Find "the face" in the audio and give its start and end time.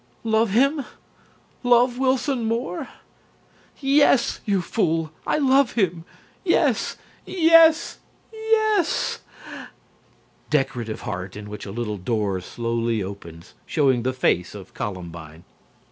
14.01-14.55